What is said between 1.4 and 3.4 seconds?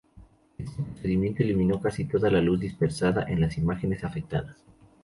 eliminó casi toda la luz dispersada de